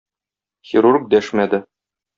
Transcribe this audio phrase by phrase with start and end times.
[0.71, 1.65] Хирург дәшмәде.